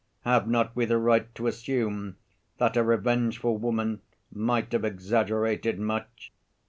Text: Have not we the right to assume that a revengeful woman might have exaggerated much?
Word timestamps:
Have 0.21 0.47
not 0.47 0.75
we 0.75 0.85
the 0.85 0.97
right 0.97 1.27
to 1.35 1.45
assume 1.45 2.17
that 2.57 2.75
a 2.75 2.81
revengeful 2.81 3.55
woman 3.59 4.01
might 4.33 4.71
have 4.71 4.83
exaggerated 4.83 5.77
much? 5.77 6.33